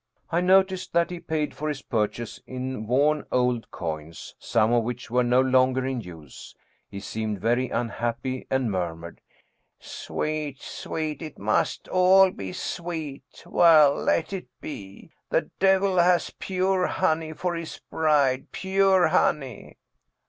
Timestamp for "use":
6.01-6.55